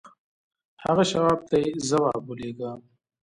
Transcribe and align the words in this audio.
هغه 0.85 1.03
شواب 1.11 1.39
ته 1.49 1.55
يې 1.63 1.69
ځواب 1.89 2.21
ولېږه. 2.27 2.71